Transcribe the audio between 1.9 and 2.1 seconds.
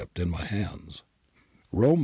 MS.